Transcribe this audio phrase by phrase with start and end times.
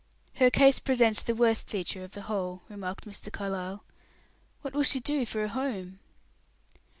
[0.37, 3.31] "Her case presents the worst feature of the whole," remarked Mr.
[3.31, 3.83] Carlyle.
[4.63, 5.99] "What will she do for a home?"